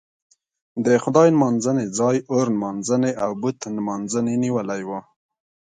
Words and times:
د 0.85 0.87
خدای 1.03 1.27
نمانځنې 1.35 1.85
ځای 1.99 2.17
اور 2.33 2.45
نمانځنې 2.55 3.11
او 3.23 3.31
بت 3.41 3.57
نمانځنې 3.77 4.33
نیولی 4.43 4.81
و. 4.87 4.89